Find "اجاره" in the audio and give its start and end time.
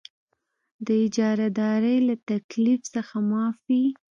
1.05-1.47